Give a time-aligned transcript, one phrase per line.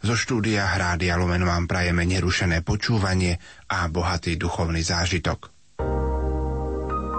[0.00, 3.36] Zo štúdia Hrádia Lumen vám prajeme nerušené počúvanie
[3.68, 5.52] a bohatý duchovný zážitok.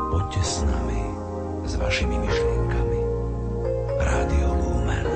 [0.09, 1.01] Poďte s nami,
[1.61, 2.99] s vašimi myšlienkami.
[4.01, 5.07] Rádio Lumen.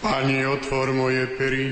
[0.00, 1.64] Pani, otvor moje pery,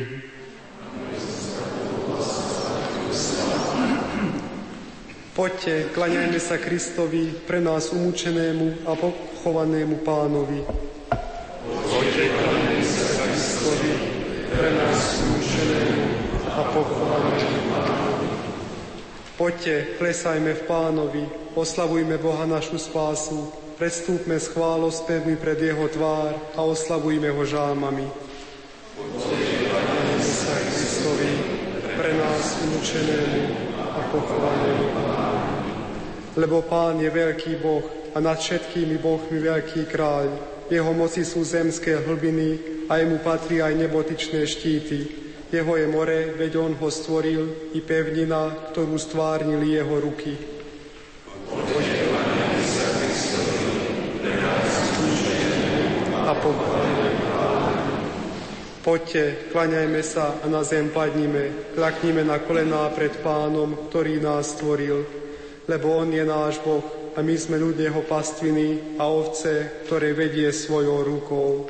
[5.36, 10.64] Poďte, klaňajme sa Kristovi, pre nás umúčenému a pochovanému pánovi.
[11.68, 13.92] Poďte, klaňajme sa Kristovi,
[14.48, 16.04] pre nás umúčenému
[16.56, 18.28] a pochovanému pánovi.
[19.36, 26.64] Poďte, klesajme v pánovi, oslavujme Boha našu spásu, predstúpme s chválospevmi pred jeho tvár a
[26.64, 28.09] oslavujme ho žálmami.
[28.96, 29.37] Poďte,
[29.68, 31.32] klaňajme sa Kristovi,
[31.92, 33.40] pre nás umúčenému
[33.76, 35.05] a pochovanému pánovi
[36.37, 40.29] lebo Pán je veľký Boh a nad všetkými Bohmi veľký kráľ.
[40.68, 42.48] Jeho moci sú zemské hlbiny
[42.93, 44.98] a jemu patrí aj nebotičné štíty.
[45.48, 50.34] Jeho je more, veď on ho stvoril, i pevnina, ktorú stvárnili jeho ruky.
[56.26, 56.34] A
[58.87, 65.25] Poďte, klaňajme sa a na zem padnime, klaknime na kolená pred pánom, ktorý nás stvoril,
[65.66, 66.82] lebo On je náš Boh
[67.16, 71.66] a my sme ľud Jeho pastviny a ovce, ktoré vedie svojou rukou.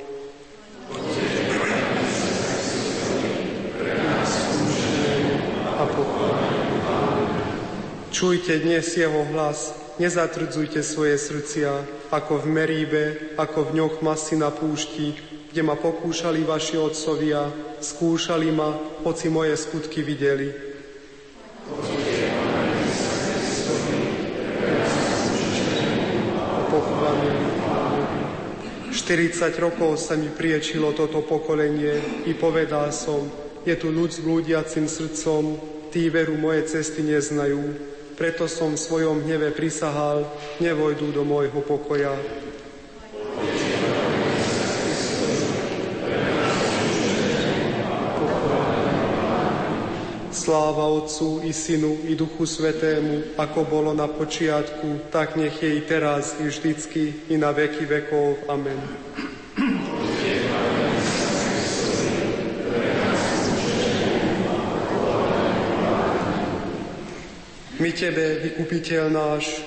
[5.77, 5.85] A
[8.17, 13.05] Čujte dnes Jeho hlas, nezatvrdzujte svoje srdcia, ako v Meríbe,
[13.37, 15.13] ako v ňoch masy na púšti,
[15.53, 17.49] kde ma pokúšali vaši otcovia,
[17.81, 18.73] skúšali ma,
[19.05, 20.49] hoci moje skutky videli.
[21.69, 22.06] Poďte.
[29.07, 33.23] 40 rokov sa mi priečilo toto pokolenie i povedal som,
[33.63, 35.55] je tu ľud s blúdiacim srdcom,
[35.95, 37.71] tí veru moje cesty neznajú.
[38.19, 40.27] Preto som v svojom hneve prisahal,
[40.59, 42.19] nevojdu do môjho pokoja.
[50.47, 55.83] Sláva Otcu i Synu i Duchu Svetému, ako bolo na počiatku, tak nech je i
[55.83, 58.47] teraz, i vždycky, i na veky vekov.
[58.47, 58.79] Amen.
[67.83, 69.67] My Tebe, vykupiteľ náš,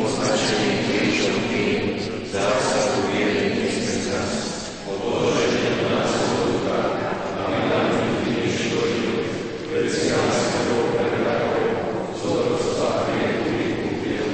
[0.00, 2.00] označený krížom tým,
[2.32, 4.32] zásadu viery nesmie nás,
[4.88, 6.78] odloženie do nás odluka
[7.36, 9.08] a my nám nikdy neškodí,
[9.68, 10.96] vecia nás tebou
[12.80, 14.26] a rieku vykúpil,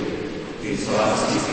[0.63, 1.49] ty z lásky k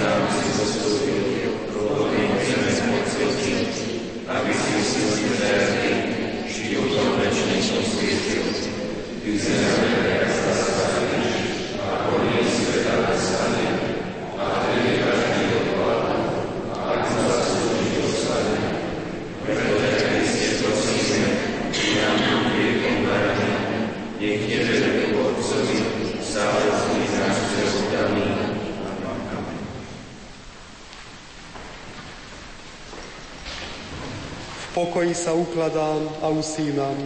[34.74, 36.98] pokoji sa ukladám a usínam.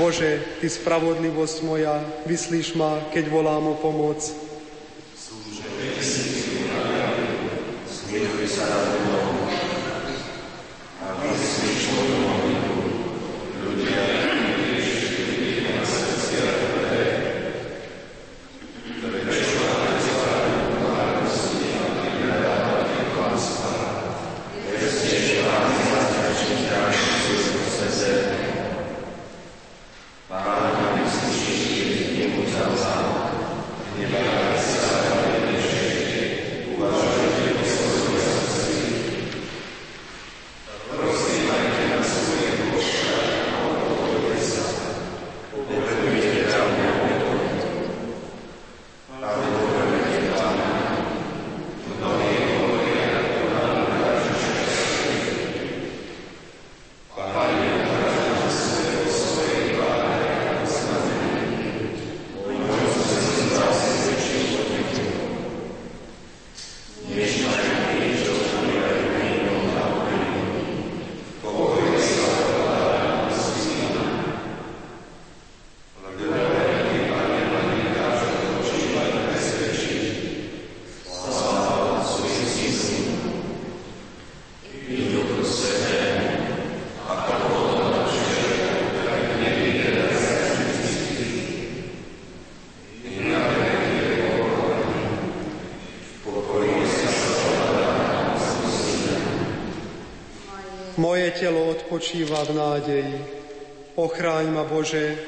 [0.00, 4.44] Bože, Ty spravodlivosť moja, vyslíš ma, keď volám o pomoc.
[30.34, 30.74] Amen.
[100.94, 103.14] Moje telo odpočíva v nádeji.
[103.98, 105.18] Ochráň ma, Bože,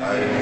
[0.00, 0.41] Amen.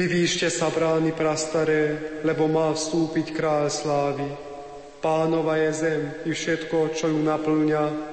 [0.00, 4.24] Vyvýšte sa brány prastaré, lebo má vstúpiť kráľ slávy.
[5.04, 8.09] Pánova je zem i všetko, čo ju naplňa,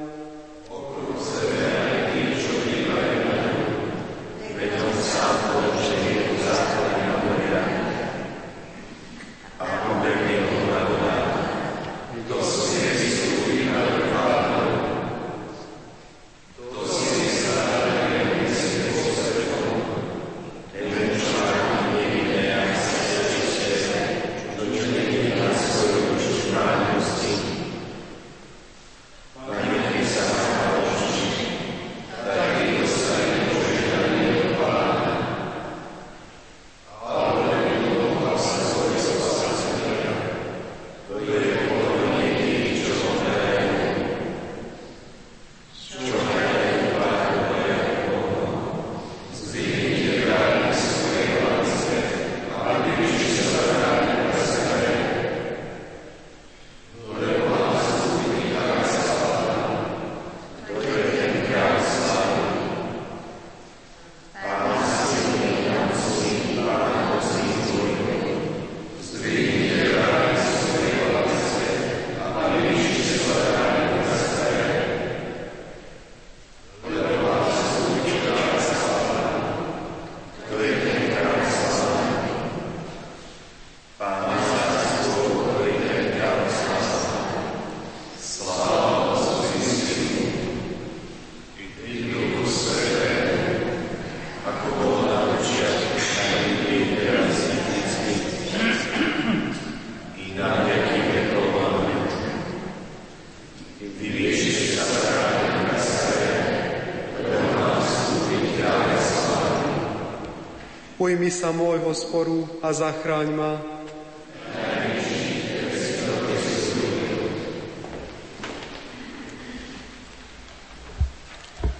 [111.08, 113.64] Ujmi sa môjho sporu a zachráň ma.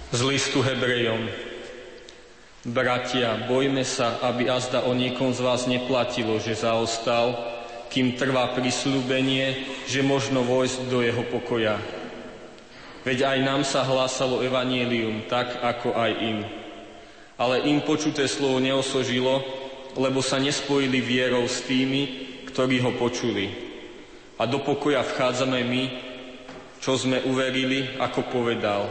[0.08, 1.28] Z listu Hebrejom.
[2.72, 7.36] Bratia, bojme sa, aby azda o niekom z vás neplatilo, že zaostal,
[7.92, 11.76] kým trvá prislúbenie, že možno vojsť do jeho pokoja.
[13.04, 16.57] Veď aj nám sa hlásalo evanielium, tak ako aj im
[17.38, 19.46] ale im počuté slovo neosožilo,
[19.94, 23.54] lebo sa nespojili vierou s tými, ktorí ho počuli.
[24.42, 25.84] A do pokoja vchádzame my,
[26.82, 28.90] čo sme uverili, ako povedal.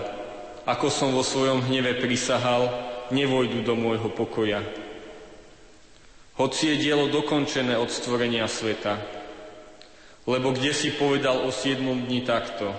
[0.64, 2.72] Ako som vo svojom hneve prisahal,
[3.12, 4.64] nevojdu do môjho pokoja.
[6.40, 9.00] Hoci je dielo dokončené od stvorenia sveta,
[10.28, 12.76] lebo kde si povedal o siedmom dni takto.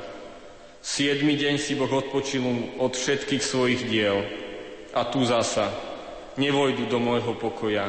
[0.85, 2.45] Siedmy deň si Boh odpočil
[2.79, 4.48] od všetkých svojich diel
[4.99, 5.71] a tu zasa,
[6.35, 7.87] nevojdu do môjho pokoja.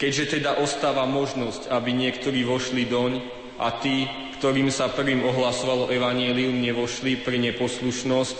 [0.00, 3.12] Keďže teda ostáva možnosť, aby niektorí vošli doň
[3.60, 4.08] a tí,
[4.40, 8.38] ktorým sa prvým ohlasovalo evanielium, nevošli pre neposlušnosť,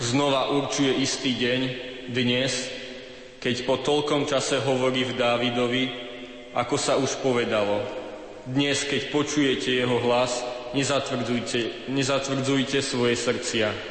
[0.00, 1.60] znova určuje istý deň,
[2.14, 2.70] dnes,
[3.42, 5.84] keď po toľkom čase hovorí v Dávidovi,
[6.56, 7.82] ako sa už povedalo.
[8.48, 10.40] Dnes, keď počujete jeho hlas,
[10.72, 13.89] nezatvrdzujte, nezatvrdzujte svoje srdcia.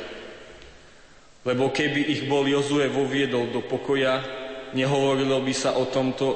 [1.50, 4.22] Lebo keby ich bol Jozue voviedol do pokoja,
[4.78, 6.30] nehovorilo by sa o tomto,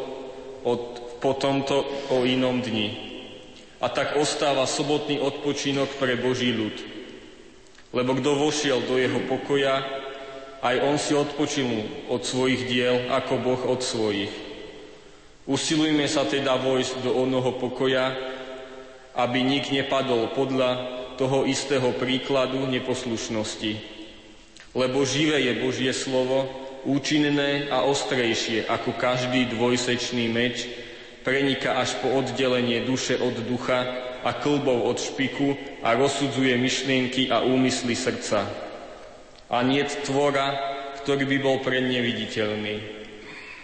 [0.65, 0.74] o,
[1.22, 3.13] po tomto o inom dni.
[3.77, 6.74] A tak ostáva sobotný odpočinok pre Boží ľud.
[7.93, 9.86] Lebo kto vošiel do jeho pokoja,
[10.65, 14.34] aj on si odpočinul od svojich diel, ako Boh od svojich.
[15.46, 18.17] Usilujme sa teda vojsť do onoho pokoja,
[19.13, 20.72] aby nik nepadol podľa
[21.22, 23.93] toho istého príkladu neposlušnosti
[24.74, 26.50] lebo živé je Božie slovo,
[26.84, 30.68] účinné a ostrejšie ako každý dvojsečný meč,
[31.24, 33.88] preniká až po oddelenie duše od ducha
[34.24, 38.44] a klbov od špiku a rozsudzuje myšlienky a úmysly srdca.
[39.48, 40.51] A nie tvora,
[41.03, 43.03] ktorý by bol pre neviditeľný.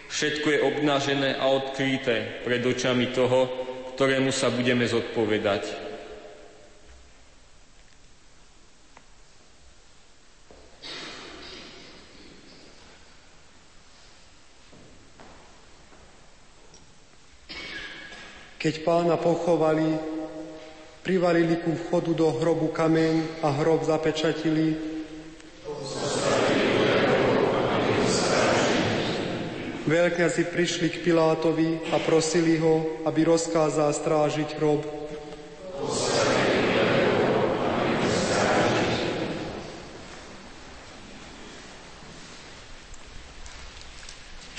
[0.10, 3.48] Všetko je obnažené a odkryté pred očami toho,
[3.96, 5.89] ktorému sa budeme zodpovedať.
[18.60, 19.88] Keď pána pochovali,
[21.00, 24.76] privalili ku vchodu do hrobu kameň a hrob zapečatili.
[29.88, 34.84] Veľkňazi prišli k Pilátovi a prosili ho, aby rozkázal strážiť hrob.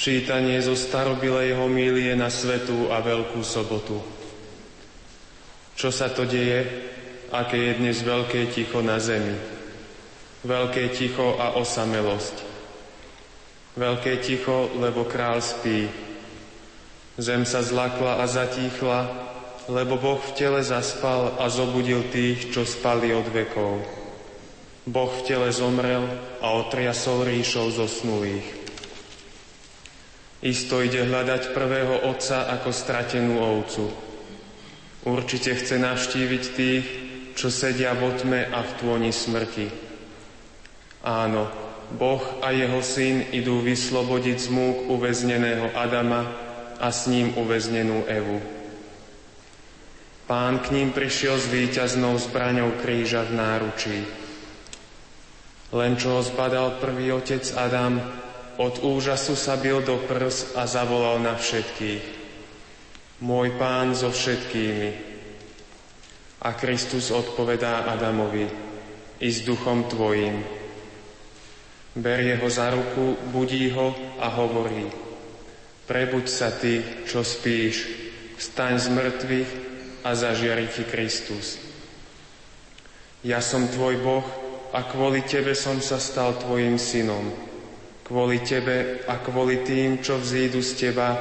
[0.01, 4.01] Čítanie zo starobilej homílie na Svetú a Veľkú sobotu.
[5.77, 6.65] Čo sa to deje?
[7.29, 9.37] Aké je dnes veľké ticho na zemi?
[10.41, 12.33] Veľké ticho a osamelosť.
[13.77, 15.93] Veľké ticho, lebo král spí.
[17.21, 19.05] Zem sa zlakla a zatíchla,
[19.69, 23.85] lebo Boh v tele zaspal a zobudil tých, čo spali od vekov.
[24.89, 26.09] Boh v tele zomrel
[26.41, 28.60] a otriasol ríšou zosnulých.
[30.41, 33.93] Isto ide hľadať prvého otca ako stratenú ovcu.
[35.05, 36.87] Určite chce navštíviť tých,
[37.37, 39.69] čo sedia v otme a v tôni smrti.
[41.05, 41.49] Áno,
[41.93, 46.25] Boh a jeho syn idú vyslobodiť z múk uväzneného Adama
[46.81, 48.41] a s ním uväznenú Evu.
[50.25, 53.99] Pán k ním prišiel s víťaznou zbraňou kríža v náručí.
[55.75, 57.99] Len čo ho zbadal prvý otec Adam,
[58.61, 62.21] od úžasu sa bil do prs a zavolal na všetkých.
[63.25, 65.09] Môj pán so všetkými.
[66.45, 68.49] A Kristus odpovedá Adamovi,
[69.21, 70.45] i s duchom tvojim.
[71.97, 74.89] Berie ho za ruku, budí ho a hovorí,
[75.85, 77.85] prebuď sa ty, čo spíš,
[78.41, 79.51] staň z mŕtvych
[80.05, 81.61] a zažiari ti Kristus.
[83.21, 84.27] Ja som tvoj Boh
[84.73, 87.50] a kvôli tebe som sa stal tvojim synom
[88.11, 91.15] kvôli Tebe a kvôli tým, čo vzídu z Teba,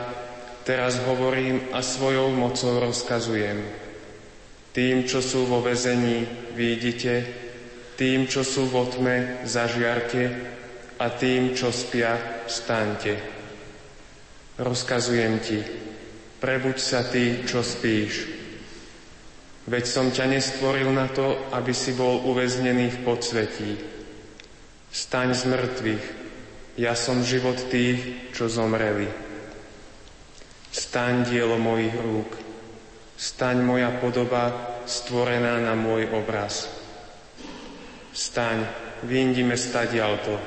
[0.66, 3.62] teraz hovorím a svojou mocou rozkazujem.
[4.74, 6.26] Tým, čo sú vo vezení,
[6.58, 7.30] vidíte,
[7.94, 10.34] tým, čo sú vo tme, zažiarte
[10.98, 13.14] a tým, čo spia, vstaňte.
[14.58, 15.60] Rozkazujem Ti,
[16.42, 18.34] prebuď sa Ty, čo spíš.
[19.70, 23.72] Veď som ťa nestvoril na to, aby si bol uväznený v podsvetí.
[24.90, 26.19] Staň z mŕtvych,
[26.80, 29.12] ja som život tých, čo zomreli.
[30.72, 32.32] Staň dielo mojich rúk,
[33.20, 36.72] staň moja podoba stvorená na môj obraz.
[38.16, 38.64] Staň,
[39.04, 40.40] vyndime stadialto,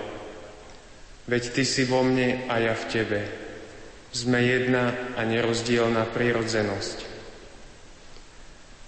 [1.28, 3.20] veď Ty si vo mne a ja v Tebe.
[4.12, 6.98] Sme jedna a nerozdielna prírodzenosť.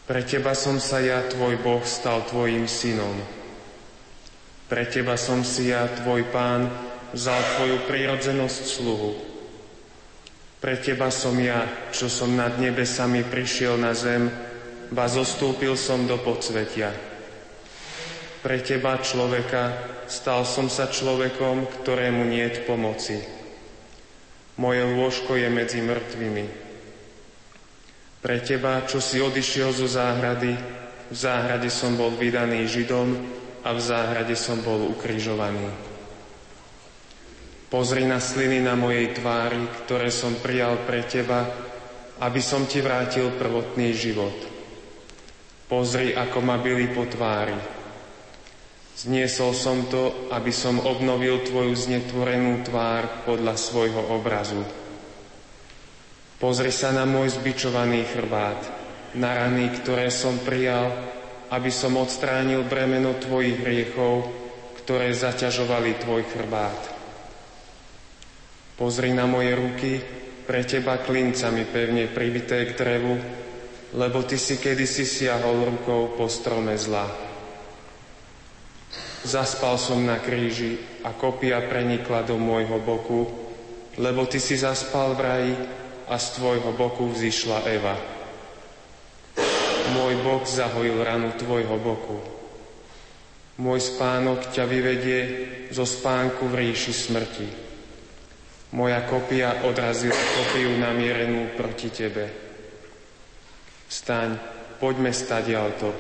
[0.04, 3.16] Pre Teba som sa ja, Tvoj Boh, stal Tvojim synom.
[4.68, 9.12] Pre Teba som si ja, Tvoj Pán, vzal Tvoju prírodzenosť sluhu.
[10.58, 11.62] Pre Teba som ja,
[11.94, 14.26] čo som nad nebesami prišiel na zem,
[14.90, 16.90] ba zostúpil som do podsvetia.
[18.42, 19.72] Pre Teba, človeka,
[20.10, 23.16] stal som sa človekom, ktorému nie je pomoci.
[24.58, 26.46] Moje lôžko je medzi mŕtvými.
[28.20, 30.56] Pre Teba, čo si odišiel zo záhrady,
[31.12, 33.08] v záhrade som bol vydaný Židom
[33.62, 35.93] a v záhrade som bol ukrižovaný.
[37.72, 41.48] Pozri na sliny na mojej tvári, ktoré som prijal pre teba,
[42.22, 44.36] aby som ti vrátil prvotný život.
[45.66, 47.56] Pozri, ako ma byli po tvári.
[48.94, 54.62] Zniesol som to, aby som obnovil tvoju znetvorenú tvár podľa svojho obrazu.
[56.38, 58.60] Pozri sa na môj zbičovaný chrbát,
[59.18, 60.94] na rany, ktoré som prijal,
[61.50, 64.30] aby som odstránil bremeno tvojich hriechov,
[64.84, 67.03] ktoré zaťažovali tvoj chrbát.
[68.74, 69.92] Pozri na moje ruky,
[70.44, 73.16] pre teba klincami pevne pribité k drevu,
[73.96, 77.08] lebo ty si kedysi siahol rukou po strome zla.
[79.24, 83.24] Zaspal som na kríži a kopia prenikla do môjho boku,
[83.96, 85.54] lebo ty si zaspal v raji
[86.10, 87.96] a z tvojho boku vzýšla Eva.
[89.96, 92.20] Môj bok zahojil ranu tvojho boku.
[93.62, 95.20] Môj spánok ťa vyvedie
[95.70, 97.63] zo spánku v ríši smrti.
[98.74, 102.26] Moja kopia odrazila kopiu namierenú proti tebe.
[103.86, 104.34] Staň,
[104.82, 105.94] poďme stadialto.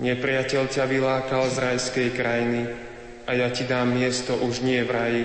[0.00, 2.72] Nepriateľ ťa vylákal z rajskej krajiny
[3.28, 5.24] a ja ti dám miesto už nie v raji,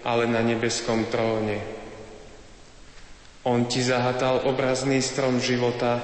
[0.00, 1.60] ale na nebeskom tróne.
[3.44, 6.00] On ti zahatal obrazný strom života,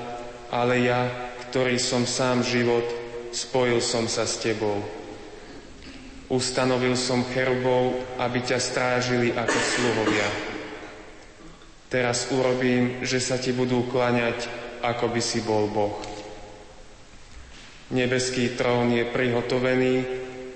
[0.52, 1.08] ale ja,
[1.48, 2.84] ktorý som sám život,
[3.32, 5.01] spojil som sa s tebou.
[6.32, 10.28] Ustanovil som cherubov, aby ťa strážili ako sluhovia.
[11.92, 14.48] Teraz urobím, že sa ti budú klaňať,
[14.80, 16.00] ako by si bol Boh.
[17.92, 19.94] Nebeský trón je prihotovený,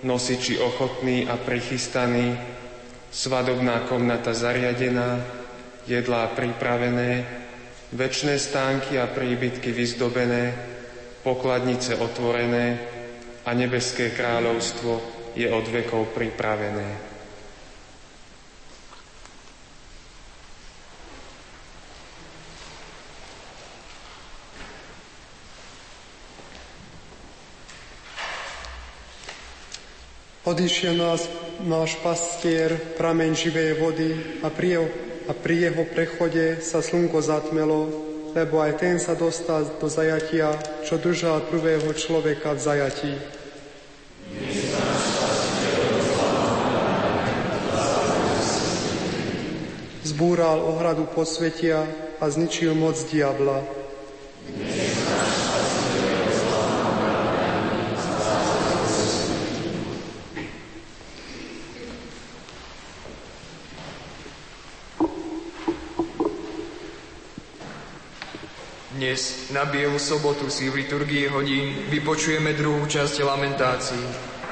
[0.00, 2.32] nosiči ochotný a prichystaný,
[3.12, 5.20] svadobná komnata zariadená,
[5.84, 7.28] jedlá pripravené,
[7.92, 10.56] večné stánky a príbytky vyzdobené,
[11.20, 12.80] pokladnice otvorené
[13.44, 17.16] a nebeské kráľovstvo je od vekov pripravené.
[30.46, 31.26] Odišiel nás
[31.66, 34.88] náš pastier, prameň živej vody a pri, jeho,
[35.26, 37.90] a pri jeho prechode sa slnko zatmelo,
[38.30, 40.54] lebo aj ten sa dostal do zajatia,
[40.86, 43.12] čo držal prvého človeka v zajatí.
[50.16, 51.84] Zbúral ohradu posvetia
[52.16, 53.60] a zničil moc diabla.
[68.96, 74.00] Dnes na Bielu sobotu si v liturgii hodín vypočujeme druhú časť lamentácií,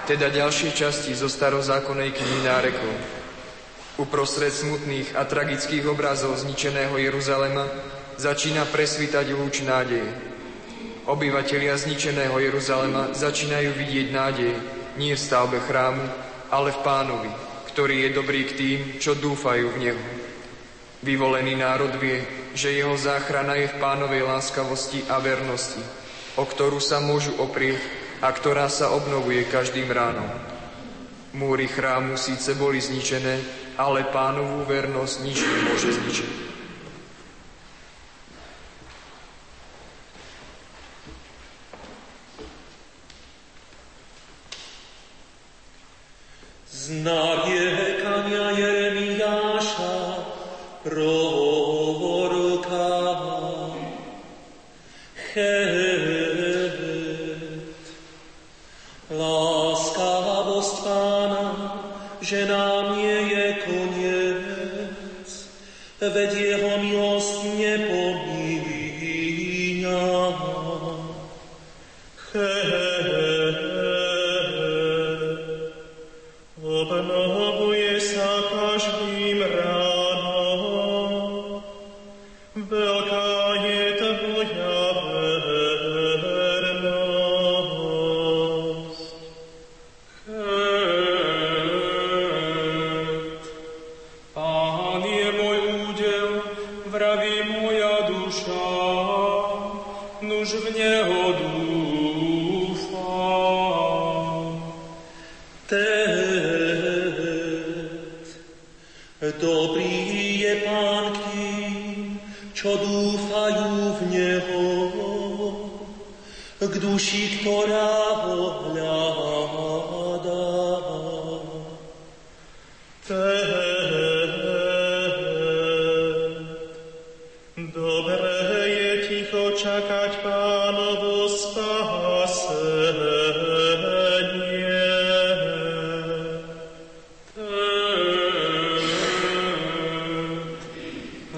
[0.05, 3.24] teda ďalšie časti zo starozákonnej knihy nárekov.
[3.95, 7.63] Uprostred smutných a tragických obrazov zničeného Jeruzalema
[8.19, 10.11] začína presvítať lúč nádeje.
[11.07, 14.53] Obyvatelia zničeného Jeruzalema začínajú vidieť nádej
[14.99, 16.11] nie v stavbe chrámu,
[16.51, 17.31] ale v pánovi,
[17.71, 20.05] ktorý je dobrý k tým, čo dúfajú v Neho.
[21.07, 25.83] Vyvolený národ vie, že jeho záchrana je v pánovej láskavosti a vernosti,
[26.35, 27.79] o ktorú sa môžu oprieť
[28.19, 30.27] a ktorá sa obnovuje každým ránom.
[31.35, 36.31] Múry chrámu síce boli zničené, ale pánovú vernosť nič nemôže zničiť.
[46.85, 47.49] Znak
[48.05, 49.97] kania Jeremiáša
[50.85, 51.97] proroka.
[55.35, 56.79] Het,
[59.11, 61.47] láskavosť pána,
[62.23, 63.14] že nám je
[66.11, 66.44] veď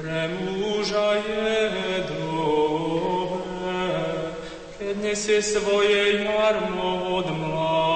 [0.06, 3.90] Pre muža je dobré,
[4.78, 7.90] keď nesie svoje jarmo od mladých.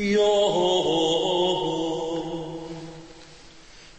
[0.00, 0.32] Jo,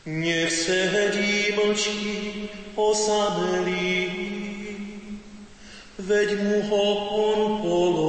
[0.09, 4.09] nech sedí mlčí osamelý,
[6.01, 8.04] veď mu ho on položí.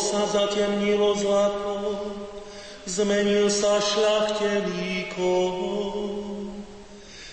[0.00, 1.76] Sa zatemnilo zlato,
[2.88, 5.52] zmenil sa šľachteníkom.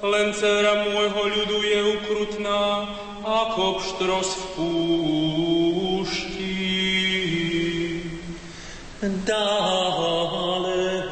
[0.04, 2.92] Len dcera môjho ľudu je ukrutná,
[3.24, 6.44] ako pštros v púšti.
[9.24, 11.12] Dálet,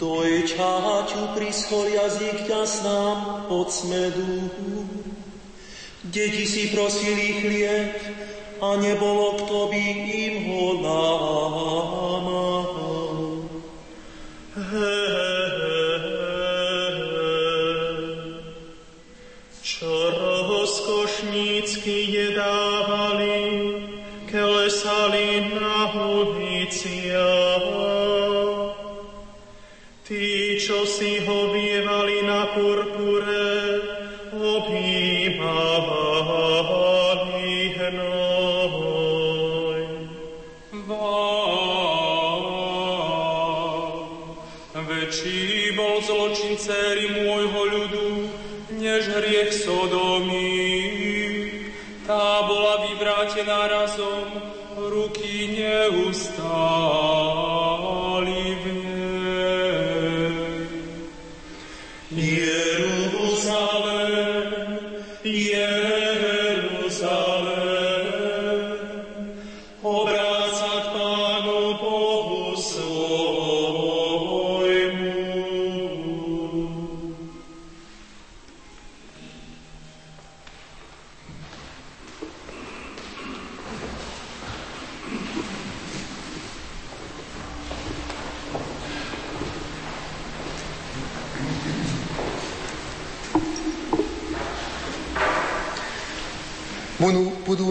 [0.00, 4.48] dojčaťu prischol jazyk ťa snám od smedu.
[6.04, 7.92] Deti si prosili chlieb
[8.60, 11.99] a nebolo, kto by im ho lámal.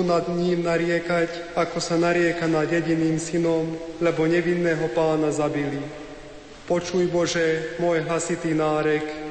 [0.10, 5.86] Nad ním nariekať, ako sa narieka nad jediným synom, lebo nevinného pána zabili.
[6.66, 9.29] Počuj Bože, môj hasitý nárek,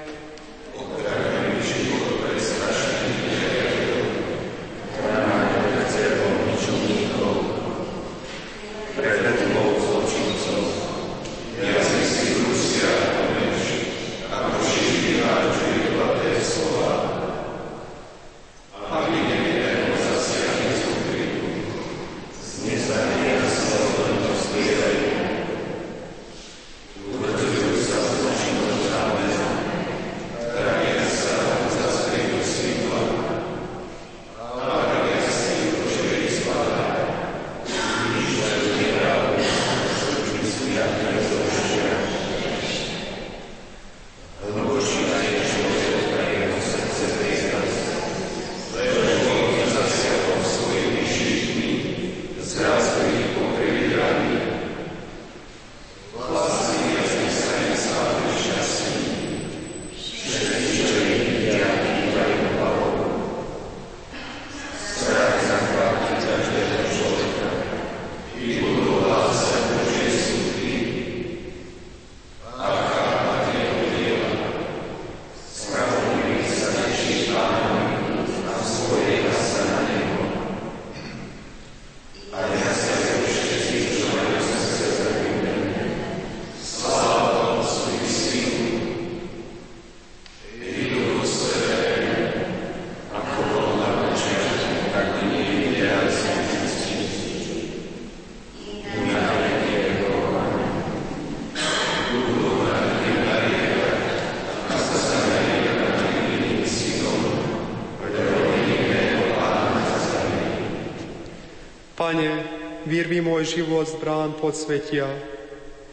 [113.09, 115.09] vyrvi môj život z brán podsvetia.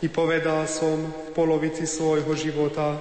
[0.04, 3.00] I povedal som v polovici svojho života,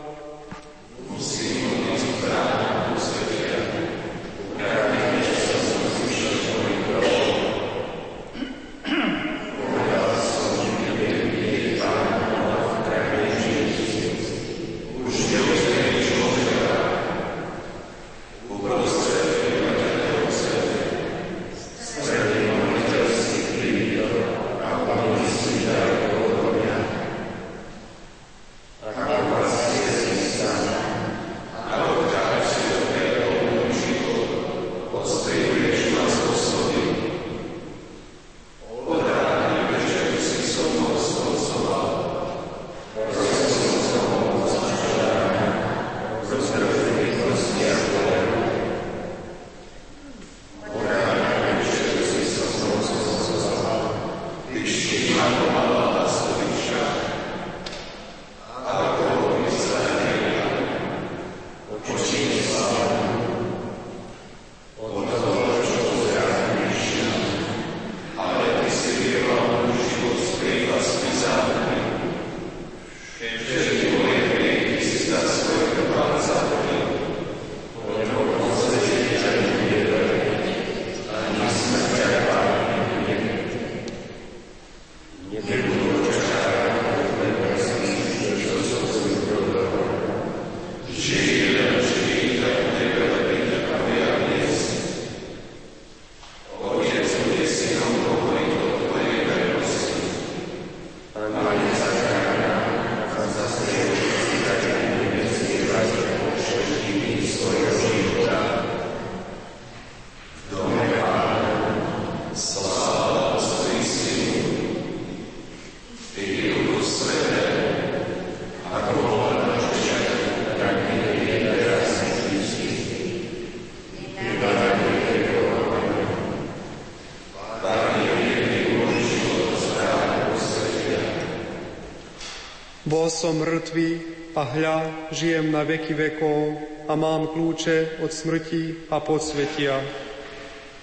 [133.04, 133.90] Bol som mŕtvý
[134.32, 134.78] a hľa,
[135.12, 136.56] žijem na veky vekov
[136.88, 139.76] a mám kľúče od smrti a podsvetia.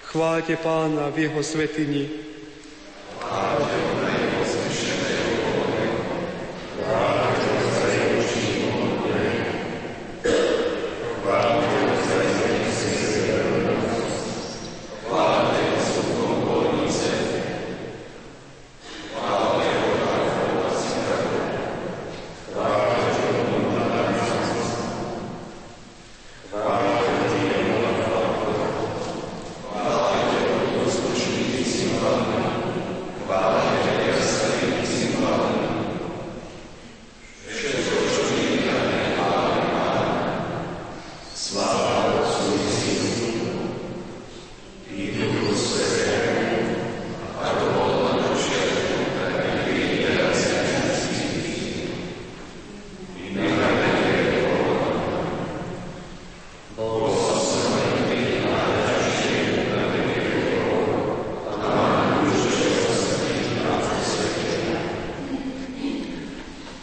[0.06, 2.21] Chváľte pána v jeho svetini,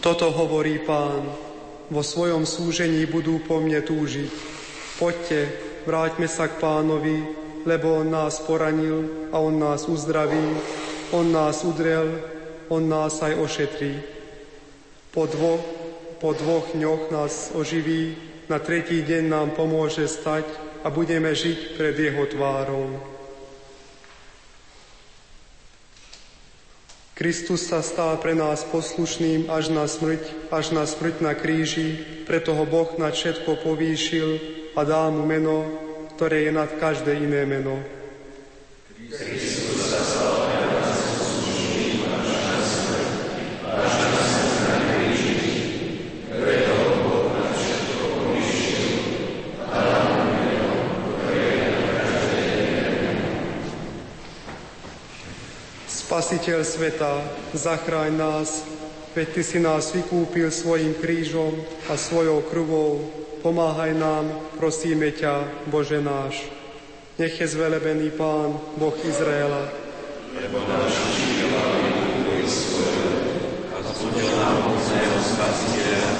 [0.09, 1.21] Toto hovorí pán,
[1.93, 4.33] vo svojom súžení budú po mne túžiť.
[4.97, 5.53] Poďte,
[5.85, 7.29] vráťme sa k pánovi,
[7.61, 10.57] lebo on nás poranil a on nás uzdraví,
[11.13, 12.09] on nás udrel,
[12.73, 14.01] on nás aj ošetrí.
[15.13, 15.61] Po dvoch,
[16.17, 18.17] po dvoch dňoch nás oživí,
[18.49, 20.49] na tretí deň nám pomôže stať
[20.81, 22.97] a budeme žiť pred jeho tvárou.
[27.19, 30.23] Kristus sa stal pre nás poslušným až na smrť,
[30.55, 34.39] až na smrť na kríži, preto ho Boh nad všetko povýšil
[34.79, 35.67] a dal mu meno,
[36.15, 37.75] ktoré je nad každé iné meno.
[39.11, 40.39] Kristus sa stal
[56.19, 57.23] Spasiteľ sveta,
[57.55, 58.67] zachráň nás,
[59.15, 61.55] veď Ty si nás vykúpil svojim krížom
[61.87, 63.07] a svojou krvou.
[63.39, 64.27] Pomáhaj nám,
[64.59, 66.43] prosíme ťa, Bože náš.
[67.15, 69.63] Nech je zvelebený Pán, Boh Izraela.
[70.35, 70.91] Lebo náš
[73.71, 76.11] a zbudil nám mocného Spasiteľa.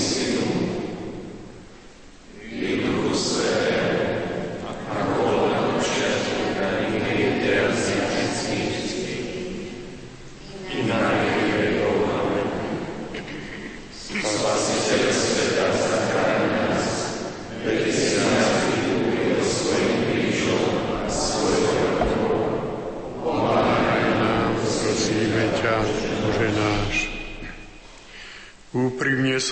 [0.00, 0.29] Deus.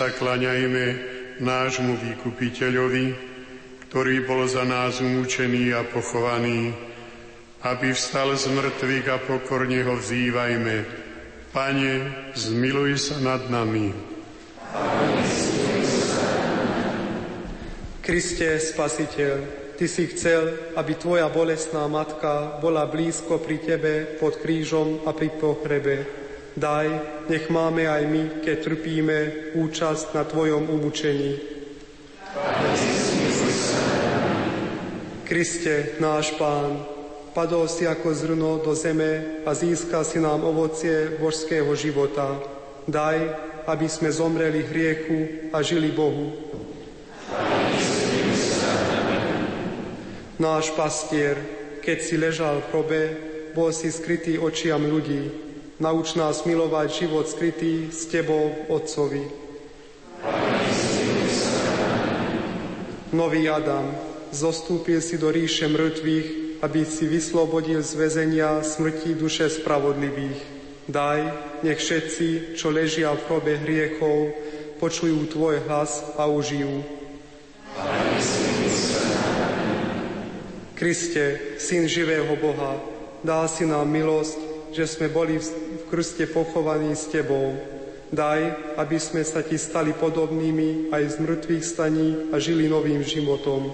[0.09, 0.87] Sa klaňajme
[1.45, 3.13] nášmu vykupiteľovi,
[3.85, 6.73] ktorý bol za nás umúčený a pochovaný,
[7.61, 10.77] aby vstal z mŕtvych a pokorne ho vzývajme.
[11.53, 11.93] Pane,
[12.33, 13.93] zmiluj sa nad nami.
[18.01, 19.37] Kriste, Spasiteľ,
[19.77, 25.37] Ty si chcel, aby Tvoja bolestná matka bola blízko pri Tebe pod krížom a pri
[25.37, 26.28] pohrebe.
[26.59, 26.87] Daj,
[27.31, 29.19] nech máme aj my, keď trpíme,
[29.55, 31.39] účasť na Tvojom umúčení.
[35.23, 36.83] Kriste, náš Pán,
[37.31, 42.43] padol si ako zrno do zeme a získal si nám ovocie božského života.
[42.91, 43.19] Daj,
[43.71, 46.35] aby sme zomreli hriechu a žili Bohu.
[50.43, 51.39] Náš pastier,
[51.87, 53.03] keď si ležal v hrobe,
[53.55, 55.48] bol si skrytý očiam ľudí.
[55.79, 59.23] Nauč nás milovať život skrytý s Tebou, Otcovi.
[63.15, 63.87] Nový Adam,
[64.35, 70.43] zostúpil si do ríše mŕtvych, aby si vyslobodil z väzenia smrti duše spravodlivých.
[70.91, 71.21] Daj,
[71.63, 74.35] nech všetci, čo ležia v hrobe hriechov,
[74.83, 76.83] počujú Tvoj hlas a užijú.
[80.75, 82.83] Kriste, Syn živého Boha,
[83.23, 85.41] dá si nám milosť, že sme boli
[85.89, 87.57] krste pochovaní s Tebou.
[88.09, 93.69] Daj, aby sme sa Ti stali podobnými aj z mŕtvych staní a žili novým životom.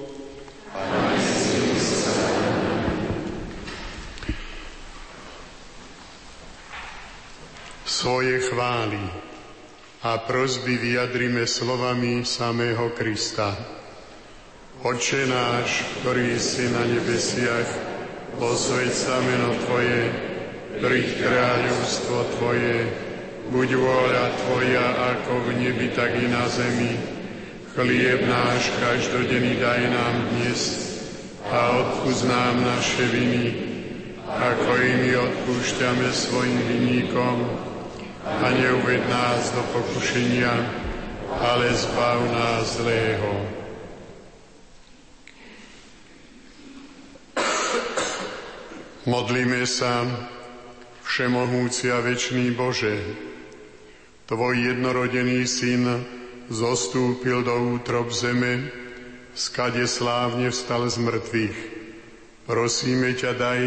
[7.86, 9.00] Svoje chvály
[10.04, 13.54] a prozby vyjadrime slovami samého Krista.
[14.84, 17.70] Oče náš, ktorý si na nebesiach,
[18.36, 20.33] posveď sa meno Tvoje,
[20.80, 22.88] príď kráľovstvo Tvoje,
[23.54, 26.94] buď vôľa Tvoja ako v nebi, tak i na zemi.
[27.74, 30.60] Chlieb náš každodenný daj nám dnes
[31.50, 33.46] a odpúsť nám naše viny,
[34.30, 37.36] ako i my odpúšťame svojim vinníkom
[38.24, 40.54] a neuved nás do pokušenia,
[41.34, 43.32] ale zbav nás zlého.
[49.04, 50.08] Modlíme sa,
[51.04, 52.96] Všemohúci a večný Bože,
[54.24, 55.84] Tvoj jednorodený Syn
[56.48, 58.72] zostúpil do útrob zeme,
[59.36, 61.58] skade slávne vstal z mŕtvych.
[62.48, 63.62] Prosíme ťa, daj,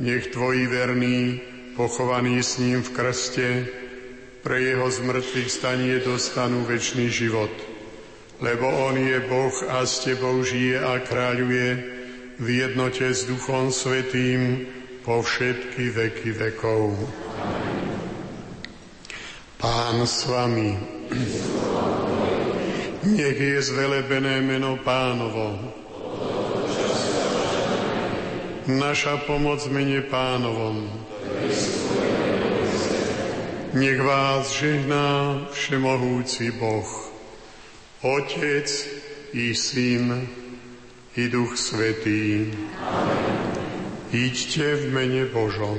[0.00, 1.44] nech Tvoji verní,
[1.76, 3.48] pochovaní s ním v krste,
[4.40, 7.52] pre jeho zmrtvých stanie dostanú večný život.
[8.40, 11.68] Lebo On je Boh a s Tebou žije a kráľuje,
[12.36, 14.68] v jednote s Duchom Svetým
[15.06, 16.98] po všetky veky vekov.
[19.54, 20.74] Pán s vami.
[23.06, 25.62] Nech je zvelebené meno pánovo.
[28.66, 30.90] Naša pomoc mene pánovom.
[33.78, 36.90] Nech vás žehná všemohúci Boh,
[38.02, 38.66] Otec
[39.38, 40.26] i Syn
[41.14, 42.50] i Duch Svetý.
[44.14, 45.78] Iďte v mene Božom.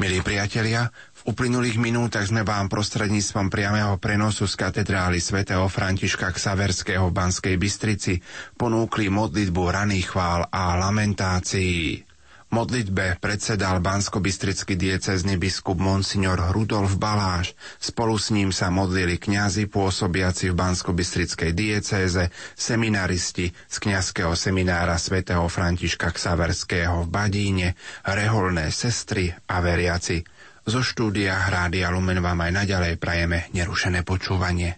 [0.00, 0.88] Milí priatelia,
[1.22, 7.54] v uplynulých minútach sme vám prostredníctvom priamého prenosu z katedrály svätého Františka Ksaverského v Banskej
[7.60, 8.18] Bystrici
[8.56, 12.11] ponúkli modlitbu raných chvál a lamentácií.
[12.52, 17.56] Modlitbe predsedal bansko-bystrický diecezny biskup Monsignor Rudolf Baláš.
[17.80, 25.48] Spolu s ním sa modlili kňazi pôsobiaci v bansko-bystrickej diecéze, seminaristi z kňazského seminára svätého
[25.48, 27.68] Františka Ksaverského v Badíne,
[28.04, 30.20] reholné sestry a veriaci.
[30.68, 34.76] Zo štúdia Rádia Lumen vám aj naďalej prajeme nerušené počúvanie.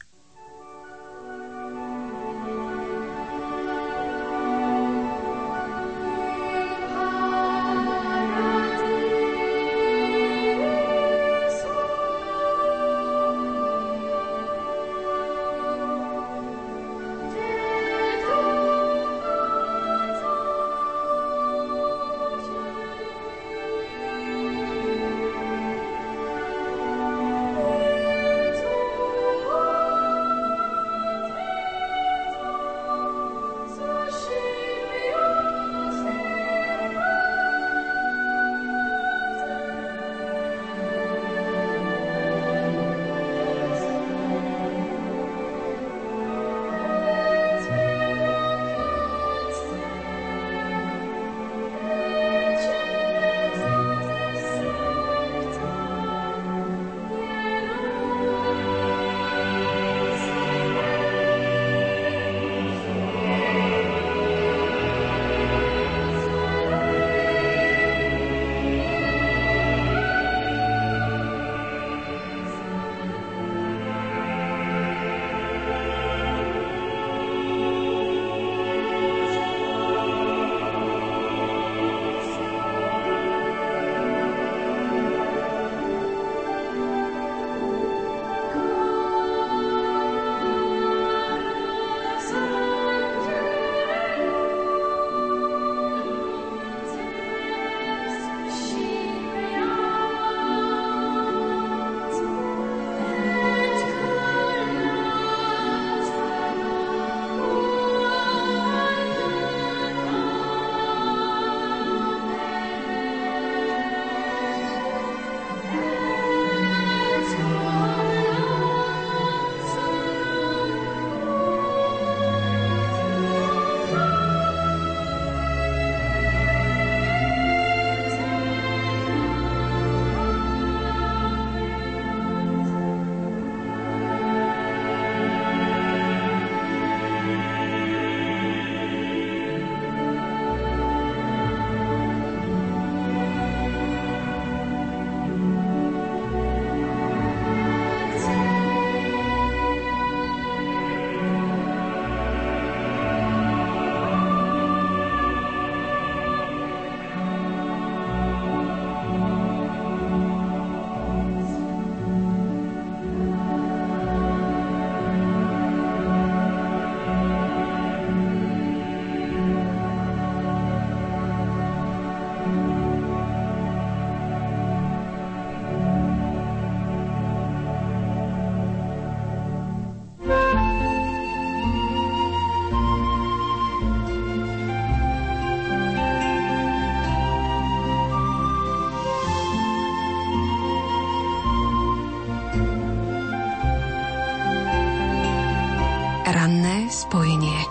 [196.95, 197.64] Spojenie.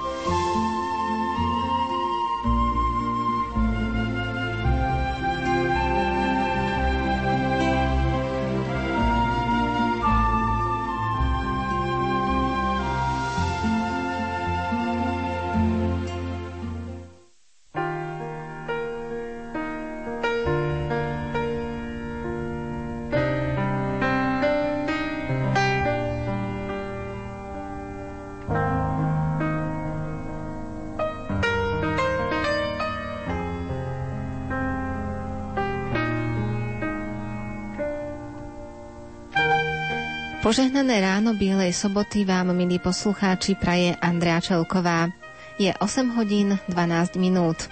[40.43, 45.07] Požehnané ráno Bielej soboty vám, milí poslucháči, praje Andrea Čelková.
[45.55, 47.71] Je 8 hodín 12 minút.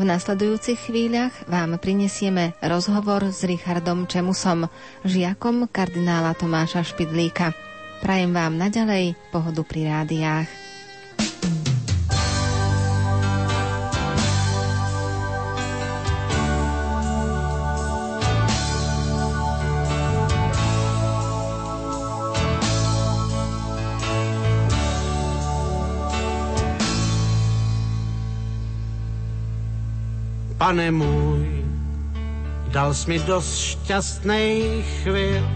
[0.00, 4.64] V nasledujúcich chvíľach vám prinesieme rozhovor s Richardom Čemusom,
[5.04, 7.52] žiakom kardinála Tomáša Špidlíka.
[8.00, 10.65] Prajem vám naďalej pohodu pri rádiách.
[30.66, 31.64] Pane můj,
[32.68, 35.48] dal jsi mi dost šťastných chvil,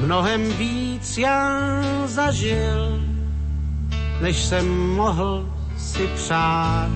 [0.00, 1.60] mnohem víc já
[2.04, 3.00] zažil,
[4.20, 6.90] než jsem mohl si přát.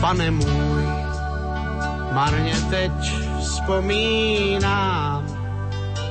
[0.00, 0.84] Pane můj,
[2.12, 2.92] marně teď
[3.40, 5.26] vzpomínám,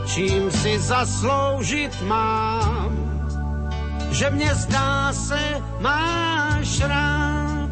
[0.06, 2.73] čím si zasloužit mám,
[4.14, 7.70] že mě zdá se máš rád.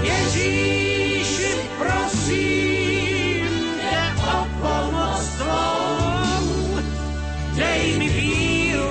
[0.00, 3.48] Ježíši, prosím
[3.80, 6.80] tě o pomoc tvou,
[7.56, 8.90] dej mi víru,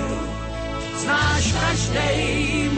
[0.98, 2.69] znáš každej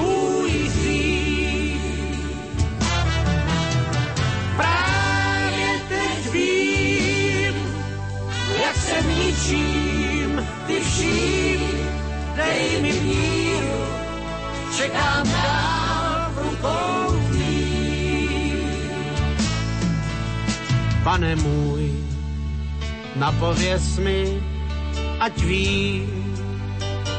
[21.11, 21.91] Pane můj,
[23.15, 24.43] napověz mi,
[25.19, 26.35] ať vím,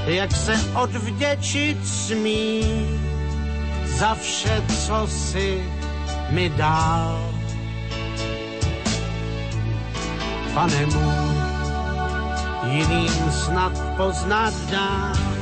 [0.07, 2.63] jak se odvděčit smí
[3.99, 5.65] za vše, co si
[6.31, 7.35] mi dal.
[10.55, 11.37] Pane můj,
[12.65, 15.37] jiným snad poznat dám,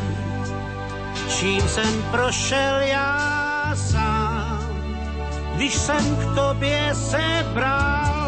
[1.39, 4.61] čím jsem prošel já sám,
[5.55, 8.20] když jsem k tobě se bral.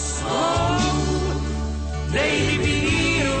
[0.00, 1.40] láskou.
[2.12, 3.40] Nejlíbí ju,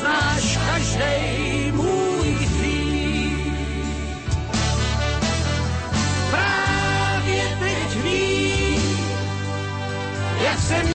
[0.00, 3.52] znáš každej můj hřích.
[6.30, 8.98] Právě teď vím,
[10.44, 10.86] jak jsem